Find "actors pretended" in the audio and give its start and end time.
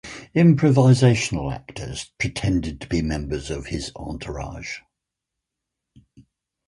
1.53-2.81